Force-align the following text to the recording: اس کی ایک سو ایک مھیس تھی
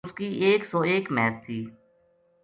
اس 0.07 0.13
کی 0.19 0.27
ایک 0.45 0.61
سو 0.69 0.79
ایک 0.91 1.05
مھیس 1.15 1.35
تھی 1.43 1.59